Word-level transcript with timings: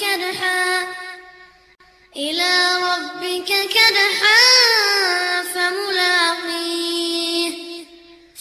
كدحا. 0.00 0.86
إلى 2.16 2.76
ربك 2.76 3.50
كدحا 3.68 4.42
فملاقيه. 5.54 6.92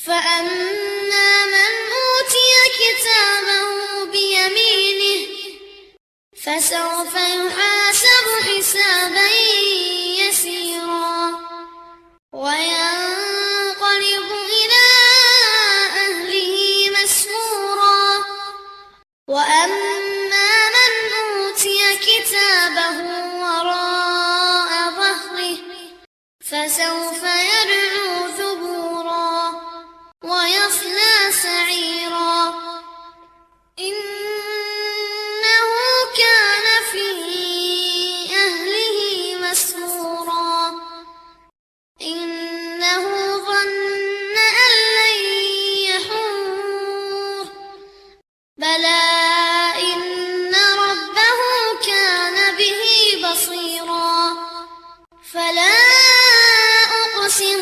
فأما 0.06 1.46
من 1.46 1.74
أوتي 1.98 2.54
كتابه 2.80 3.70
بيمينه 4.12 5.28
فسوف 6.44 7.14
يحاسب 7.16 8.26
حسابا 8.48 9.28
فسوف 26.52 27.24
يدعو 27.24 27.51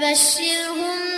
فبشرهم 0.00 1.09